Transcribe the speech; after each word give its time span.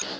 Bonjour 0.00 0.10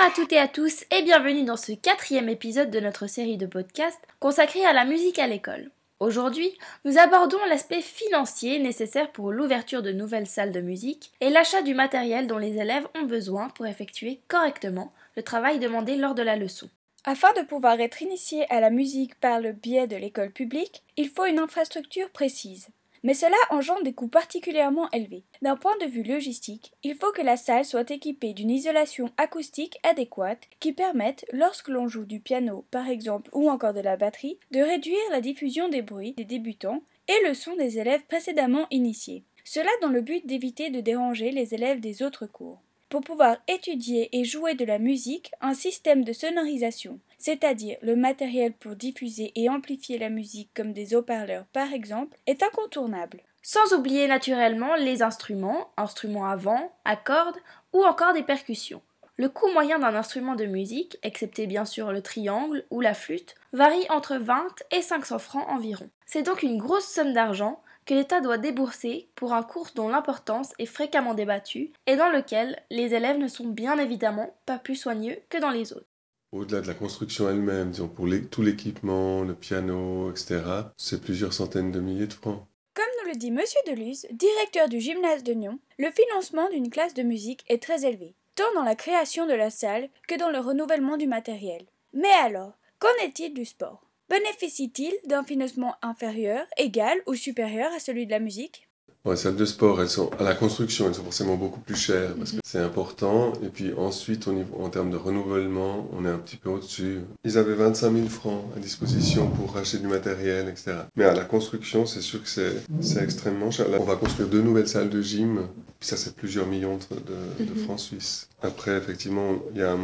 à 0.00 0.10
toutes 0.14 0.32
et 0.32 0.38
à 0.38 0.48
tous 0.48 0.84
et 0.90 1.02
bienvenue 1.02 1.44
dans 1.44 1.58
ce 1.58 1.72
quatrième 1.72 2.30
épisode 2.30 2.70
de 2.70 2.80
notre 2.80 3.06
série 3.06 3.36
de 3.36 3.44
podcasts 3.44 4.00
consacrée 4.18 4.64
à 4.64 4.72
la 4.72 4.86
musique 4.86 5.18
à 5.18 5.26
l'école. 5.26 5.70
Aujourd'hui, 6.00 6.56
nous 6.86 6.96
abordons 6.98 7.44
l'aspect 7.50 7.82
financier 7.82 8.58
nécessaire 8.58 9.12
pour 9.12 9.30
l'ouverture 9.30 9.82
de 9.82 9.92
nouvelles 9.92 10.26
salles 10.26 10.52
de 10.52 10.62
musique 10.62 11.12
et 11.20 11.28
l'achat 11.28 11.60
du 11.60 11.74
matériel 11.74 12.26
dont 12.26 12.38
les 12.38 12.56
élèves 12.56 12.88
ont 12.98 13.04
besoin 13.04 13.50
pour 13.50 13.66
effectuer 13.66 14.22
correctement 14.28 14.94
le 15.16 15.22
travail 15.22 15.58
demandé 15.58 15.96
lors 15.96 16.14
de 16.14 16.22
la 16.22 16.36
leçon. 16.36 16.70
Afin 17.04 17.32
de 17.32 17.42
pouvoir 17.44 17.80
être 17.80 18.00
initié 18.00 18.48
à 18.48 18.60
la 18.60 18.70
musique 18.70 19.16
par 19.16 19.40
le 19.40 19.52
biais 19.52 19.88
de 19.88 19.96
l'école 19.96 20.30
publique, 20.30 20.84
il 20.96 21.08
faut 21.08 21.24
une 21.26 21.40
infrastructure 21.40 22.10
précise. 22.10 22.68
Mais 23.02 23.14
cela 23.14 23.34
engendre 23.50 23.82
des 23.82 23.92
coûts 23.92 24.06
particulièrement 24.06 24.88
élevés. 24.90 25.24
D'un 25.42 25.56
point 25.56 25.76
de 25.78 25.86
vue 25.86 26.04
logistique, 26.04 26.72
il 26.84 26.94
faut 26.94 27.10
que 27.10 27.22
la 27.22 27.36
salle 27.36 27.64
soit 27.64 27.90
équipée 27.90 28.34
d'une 28.34 28.50
isolation 28.50 29.10
acoustique 29.16 29.80
adéquate 29.82 30.48
qui 30.60 30.72
permette, 30.72 31.26
lorsque 31.32 31.66
l'on 31.66 31.88
joue 31.88 32.04
du 32.04 32.20
piano 32.20 32.64
par 32.70 32.88
exemple 32.88 33.30
ou 33.32 33.50
encore 33.50 33.74
de 33.74 33.80
la 33.80 33.96
batterie, 33.96 34.38
de 34.52 34.60
réduire 34.60 35.10
la 35.10 35.20
diffusion 35.20 35.68
des 35.68 35.82
bruits 35.82 36.14
des 36.16 36.24
débutants 36.24 36.82
et 37.08 37.26
le 37.26 37.34
son 37.34 37.56
des 37.56 37.80
élèves 37.80 38.04
précédemment 38.06 38.68
initiés. 38.70 39.24
Cela 39.42 39.70
dans 39.80 39.88
le 39.88 40.02
but 40.02 40.24
d'éviter 40.24 40.70
de 40.70 40.80
déranger 40.80 41.32
les 41.32 41.52
élèves 41.52 41.80
des 41.80 42.04
autres 42.04 42.26
cours 42.26 42.60
pour 42.92 43.00
pouvoir 43.00 43.38
étudier 43.48 44.10
et 44.12 44.22
jouer 44.22 44.54
de 44.54 44.66
la 44.66 44.78
musique, 44.78 45.32
un 45.40 45.54
système 45.54 46.04
de 46.04 46.12
sonorisation, 46.12 47.00
c'est-à-dire 47.16 47.78
le 47.80 47.96
matériel 47.96 48.52
pour 48.52 48.76
diffuser 48.76 49.32
et 49.34 49.48
amplifier 49.48 49.96
la 49.96 50.10
musique 50.10 50.50
comme 50.54 50.74
des 50.74 50.94
haut-parleurs 50.94 51.46
par 51.54 51.72
exemple, 51.72 52.18
est 52.26 52.42
incontournable. 52.42 53.22
Sans 53.40 53.72
oublier 53.72 54.06
naturellement 54.08 54.74
les 54.74 55.02
instruments, 55.02 55.70
instruments 55.78 56.26
à 56.26 56.36
vent, 56.36 56.70
à 56.84 56.96
cordes 56.96 57.38
ou 57.72 57.82
encore 57.82 58.12
des 58.12 58.24
percussions. 58.24 58.82
Le 59.16 59.30
coût 59.30 59.50
moyen 59.54 59.78
d'un 59.78 59.94
instrument 59.94 60.34
de 60.34 60.44
musique, 60.44 60.98
excepté 61.02 61.46
bien 61.46 61.64
sûr 61.64 61.92
le 61.92 62.02
triangle 62.02 62.66
ou 62.70 62.82
la 62.82 62.92
flûte, 62.92 63.36
varie 63.54 63.86
entre 63.88 64.16
20 64.16 64.64
et 64.70 64.82
500 64.82 65.18
francs 65.18 65.48
environ. 65.48 65.88
C'est 66.04 66.24
donc 66.24 66.42
une 66.42 66.58
grosse 66.58 66.88
somme 66.88 67.14
d'argent 67.14 67.62
que 67.86 67.94
l'État 67.94 68.20
doit 68.20 68.38
débourser 68.38 69.08
pour 69.14 69.32
un 69.32 69.42
cours 69.42 69.70
dont 69.74 69.88
l'importance 69.88 70.52
est 70.58 70.66
fréquemment 70.66 71.14
débattue 71.14 71.72
et 71.86 71.96
dans 71.96 72.10
lequel 72.10 72.62
les 72.70 72.94
élèves 72.94 73.18
ne 73.18 73.28
sont 73.28 73.48
bien 73.48 73.78
évidemment 73.78 74.34
pas 74.46 74.58
plus 74.58 74.76
soigneux 74.76 75.18
que 75.28 75.38
dans 75.38 75.50
les 75.50 75.72
autres. 75.72 75.86
Au-delà 76.32 76.62
de 76.62 76.66
la 76.66 76.74
construction 76.74 77.28
elle-même, 77.28 77.72
pour 77.94 78.06
tout 78.30 78.42
l'équipement, 78.42 79.22
le 79.22 79.34
piano, 79.34 80.10
etc., 80.10 80.42
c'est 80.78 81.02
plusieurs 81.02 81.34
centaines 81.34 81.72
de 81.72 81.80
milliers 81.80 82.06
de 82.06 82.12
francs. 82.14 82.46
Comme 82.74 82.84
nous 83.02 83.12
le 83.12 83.18
dit 83.18 83.30
Monsieur 83.30 83.60
Deluz, 83.66 84.06
directeur 84.12 84.70
du 84.70 84.80
gymnase 84.80 85.22
de 85.22 85.34
Nyon, 85.34 85.58
le 85.78 85.90
financement 85.90 86.48
d'une 86.48 86.70
classe 86.70 86.94
de 86.94 87.02
musique 87.02 87.44
est 87.48 87.62
très 87.62 87.84
élevé, 87.84 88.14
tant 88.34 88.50
dans 88.54 88.62
la 88.62 88.74
création 88.74 89.26
de 89.26 89.34
la 89.34 89.50
salle 89.50 89.90
que 90.08 90.18
dans 90.18 90.30
le 90.30 90.38
renouvellement 90.38 90.96
du 90.96 91.06
matériel. 91.06 91.66
Mais 91.92 92.12
alors, 92.24 92.54
qu'en 92.78 93.04
est-il 93.04 93.34
du 93.34 93.44
sport? 93.44 93.82
Bénéficie-t-il 94.12 94.92
d'un 95.08 95.24
financement 95.24 95.74
inférieur, 95.80 96.44
égal 96.58 96.98
ou 97.06 97.14
supérieur 97.14 97.72
à 97.74 97.78
celui 97.78 98.04
de 98.04 98.10
la 98.10 98.18
musique? 98.18 98.68
Les 99.06 99.16
salles 99.16 99.36
de 99.36 99.44
sport, 99.46 99.80
elles 99.80 99.88
sont 99.88 100.10
à 100.20 100.22
la 100.22 100.34
construction, 100.34 100.86
elles 100.86 100.94
sont 100.94 101.02
forcément 101.02 101.36
beaucoup 101.36 101.60
plus 101.60 101.74
chères 101.74 102.14
parce 102.16 102.32
que 102.32 102.36
c'est 102.44 102.58
important. 102.58 103.32
Et 103.42 103.48
puis 103.48 103.72
ensuite, 103.72 104.28
au 104.28 104.34
niveau, 104.34 104.62
en 104.62 104.68
termes 104.68 104.90
de 104.90 104.98
renouvellement, 104.98 105.88
on 105.92 106.04
est 106.04 106.10
un 106.10 106.18
petit 106.18 106.36
peu 106.36 106.50
au-dessus. 106.50 107.00
Ils 107.24 107.38
avaient 107.38 107.54
25 107.54 107.90
000 107.90 108.08
francs 108.08 108.44
à 108.54 108.60
disposition 108.60 109.30
pour 109.30 109.56
acheter 109.56 109.78
du 109.78 109.86
matériel, 109.86 110.46
etc. 110.46 110.74
Mais 110.94 111.04
à 111.04 111.14
la 111.14 111.24
construction, 111.24 111.86
c'est 111.86 112.02
sûr 112.02 112.22
que 112.22 112.28
c'est 112.28 113.02
extrêmement 113.02 113.50
cher. 113.50 113.68
Là, 113.70 113.78
on 113.80 113.84
va 113.84 113.96
construire 113.96 114.28
deux 114.28 114.42
nouvelles 114.42 114.68
salles 114.68 114.90
de 114.90 115.00
gym, 115.00 115.48
ça, 115.86 115.96
c'est 115.96 116.14
plusieurs 116.14 116.46
millions 116.46 116.78
de, 116.78 117.44
de, 117.44 117.50
mhm. 117.52 117.64
francs 117.64 117.80
suisses. 117.80 118.28
Après, 118.42 118.76
effectivement, 118.76 119.36
il 119.52 119.58
y 119.58 119.62
a 119.62 119.72
un, 119.72 119.78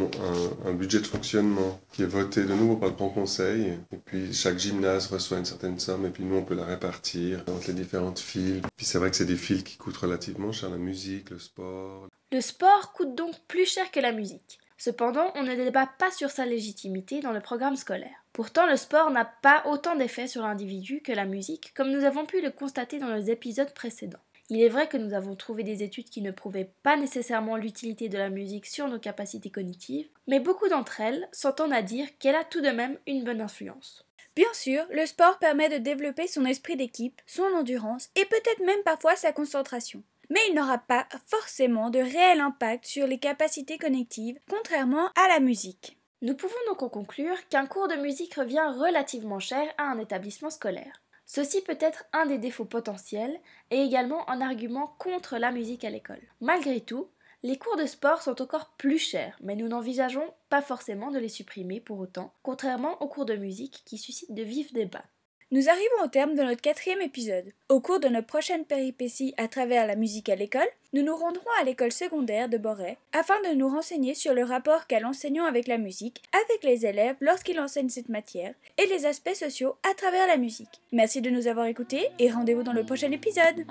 un, 0.65 0.73
budget 0.73 0.99
de 0.99 1.07
fonctionnement 1.07 1.79
qui 1.91 2.03
est 2.03 2.07
voté 2.07 2.43
de 2.43 2.53
nouveau 2.53 2.75
par 2.75 2.89
le 2.89 2.95
Grand 2.95 3.09
Conseil. 3.09 3.77
Et 3.91 3.97
puis, 3.97 4.33
chaque 4.33 4.59
gymnase 4.59 5.07
reçoit 5.07 5.37
une 5.37 5.45
certaine 5.45 5.79
somme, 5.79 6.05
et 6.05 6.09
puis 6.09 6.23
nous, 6.23 6.35
on 6.35 6.43
peut 6.43 6.55
la 6.55 6.65
répartir 6.65 7.43
entre 7.47 7.67
les 7.67 7.73
différentes 7.73 8.19
files. 8.19 8.61
Puis 8.77 8.85
c'est 8.85 8.97
vrai 8.97 9.09
que 9.09 9.15
c'est 9.15 9.25
des 9.25 9.35
fils 9.35 9.63
qui 9.63 9.77
coûtent 9.77 9.97
relativement 9.97 10.51
cher, 10.51 10.69
la 10.69 10.77
musique, 10.77 11.29
le 11.29 11.39
sport. 11.39 12.07
Le 12.31 12.41
sport 12.41 12.93
coûte 12.93 13.15
donc 13.15 13.33
plus 13.47 13.65
cher 13.65 13.89
que 13.91 13.99
la 13.99 14.11
musique. 14.11 14.59
Cependant, 14.77 15.33
on 15.35 15.43
ne 15.43 15.55
débat 15.55 15.87
pas 15.87 16.09
sur 16.09 16.29
sa 16.29 16.45
légitimité 16.45 17.19
dans 17.19 17.33
le 17.33 17.41
programme 17.41 17.75
scolaire. 17.75 18.23
Pourtant, 18.31 18.65
le 18.65 18.77
sport 18.77 19.11
n'a 19.11 19.25
pas 19.25 19.63
autant 19.65 19.97
d'effet 19.97 20.27
sur 20.27 20.43
l'individu 20.43 21.01
que 21.01 21.11
la 21.11 21.25
musique, 21.25 21.73
comme 21.75 21.91
nous 21.91 22.05
avons 22.05 22.25
pu 22.25 22.41
le 22.41 22.49
constater 22.49 22.97
dans 22.97 23.13
les 23.13 23.29
épisodes 23.29 23.73
précédents. 23.73 24.23
Il 24.51 24.61
est 24.61 24.69
vrai 24.69 24.87
que 24.87 24.97
nous 24.97 25.13
avons 25.13 25.35
trouvé 25.35 25.63
des 25.63 25.83
études 25.83 26.09
qui 26.09 26.23
ne 26.23 26.31
prouvaient 26.31 26.71
pas 26.81 26.97
nécessairement 26.97 27.55
l'utilité 27.55 28.09
de 28.09 28.17
la 28.17 28.29
musique 28.29 28.65
sur 28.65 28.87
nos 28.87 28.97
capacités 28.97 29.51
cognitives, 29.51 30.09
mais 30.27 30.39
beaucoup 30.39 30.67
d'entre 30.67 31.01
elles 31.01 31.29
s'entendent 31.31 31.73
à 31.73 31.83
dire 31.83 32.07
qu'elle 32.17 32.35
a 32.35 32.43
tout 32.43 32.61
de 32.61 32.69
même 32.69 32.97
une 33.05 33.23
bonne 33.23 33.41
influence. 33.41 34.07
Bien 34.35 34.51
sûr, 34.53 34.85
le 34.89 35.05
sport 35.05 35.37
permet 35.37 35.69
de 35.69 35.77
développer 35.77 36.25
son 36.25 36.45
esprit 36.45 36.75
d'équipe, 36.75 37.21
son 37.27 37.43
endurance 37.43 38.09
et 38.15 38.25
peut-être 38.25 38.65
même 38.65 38.81
parfois 38.83 39.15
sa 39.15 39.31
concentration. 39.31 40.03
Mais 40.31 40.39
il 40.49 40.55
n'aura 40.55 40.79
pas 40.79 41.07
forcément 41.27 41.89
de 41.89 41.99
réel 41.99 42.39
impact 42.39 42.85
sur 42.85 43.05
les 43.05 43.19
capacités 43.19 43.77
connectives, 43.77 44.39
contrairement 44.49 45.09
à 45.15 45.27
la 45.27 45.39
musique. 45.39 45.97
Nous 46.21 46.35
pouvons 46.35 46.53
donc 46.67 46.83
en 46.83 46.89
conclure 46.89 47.37
qu'un 47.49 47.65
cours 47.65 47.87
de 47.87 47.95
musique 47.95 48.35
revient 48.35 48.73
relativement 48.77 49.39
cher 49.39 49.63
à 49.77 49.83
un 49.83 49.99
établissement 49.99 50.49
scolaire. 50.49 51.01
Ceci 51.31 51.61
peut 51.61 51.77
être 51.79 52.05
un 52.11 52.25
des 52.25 52.39
défauts 52.39 52.65
potentiels 52.65 53.39
et 53.69 53.83
également 53.83 54.27
un 54.31 54.41
argument 54.41 54.95
contre 54.97 55.37
la 55.37 55.51
musique 55.51 55.83
à 55.83 55.91
l'école. 55.91 56.23
Malgré 56.41 56.81
tout, 56.81 57.07
les 57.43 57.55
cours 57.55 57.77
de 57.77 57.85
sport 57.85 58.23
sont 58.23 58.41
encore 58.41 58.73
plus 58.79 58.97
chers, 58.97 59.37
mais 59.39 59.55
nous 59.55 59.67
n'envisageons 59.67 60.33
pas 60.49 60.63
forcément 60.63 61.11
de 61.11 61.19
les 61.19 61.29
supprimer 61.29 61.81
pour 61.81 61.99
autant, 61.99 62.33
contrairement 62.41 62.99
aux 63.03 63.07
cours 63.07 63.25
de 63.25 63.35
musique 63.35 63.83
qui 63.85 63.99
suscitent 63.99 64.33
de 64.33 64.41
vifs 64.41 64.73
débats. 64.73 65.05
Nous 65.51 65.67
arrivons 65.67 66.03
au 66.05 66.07
terme 66.07 66.35
de 66.35 66.43
notre 66.43 66.61
quatrième 66.61 67.01
épisode. 67.01 67.51
Au 67.69 67.79
cours 67.79 67.99
de 67.99 68.07
notre 68.07 68.27
prochaine 68.27 68.65
péripétie 68.65 69.33
à 69.35 69.47
travers 69.47 69.87
la 69.87 69.95
musique 69.95 70.29
à 70.29 70.35
l'école, 70.35 70.67
nous 70.93 71.01
nous 71.01 71.15
rendrons 71.15 71.49
à 71.59 71.63
l'école 71.63 71.91
secondaire 71.91 72.49
de 72.49 72.59
Boré 72.59 72.99
afin 73.13 73.33
de 73.41 73.55
nous 73.55 73.67
renseigner 73.67 74.13
sur 74.13 74.35
le 74.35 74.43
rapport 74.43 74.85
qu'a 74.85 74.99
l'enseignant 74.99 75.45
avec 75.45 75.67
la 75.67 75.79
musique, 75.79 76.21
avec 76.45 76.63
les 76.63 76.85
élèves 76.85 77.15
lorsqu'il 77.19 77.59
enseigne 77.59 77.89
cette 77.89 78.09
matière 78.09 78.53
et 78.77 78.85
les 78.85 79.07
aspects 79.07 79.33
sociaux 79.33 79.75
à 79.89 79.95
travers 79.95 80.27
la 80.27 80.37
musique. 80.37 80.81
Merci 80.91 81.19
de 81.19 81.31
nous 81.31 81.47
avoir 81.47 81.65
écoutés 81.65 82.09
et 82.19 82.29
rendez-vous 82.29 82.61
dans 82.61 82.73
le 82.73 82.85
prochain 82.85 83.11
épisode. 83.11 83.65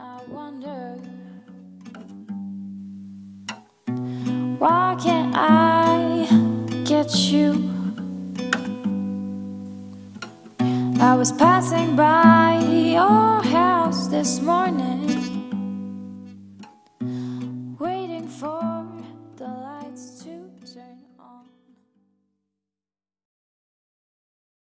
I 11.01 11.15
was 11.15 11.31
passing 11.31 11.95
by 11.95 12.59
your 12.59 13.41
house 13.43 14.09
this 14.09 14.41
morning. 14.41 15.18